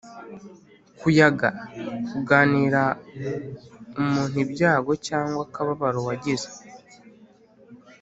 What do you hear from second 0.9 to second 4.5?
kuyaga: kuganira umuntu